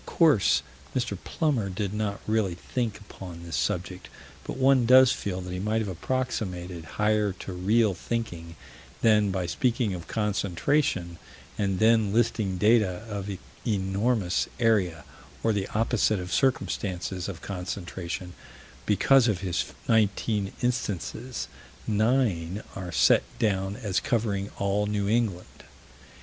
[0.03, 0.63] Of course
[0.95, 1.15] Mr.
[1.23, 4.09] Plummer did not really think upon this subject,
[4.43, 8.55] but one does feel that he might have approximated higher to real thinking
[9.01, 11.19] than by speaking of concentration
[11.55, 13.29] and then listing data of
[13.63, 15.03] enormous area,
[15.43, 18.33] or the opposite of circumstances of concentration
[18.87, 21.47] because, of his nineteen instances,
[21.85, 25.45] nine are set down as covering all New England.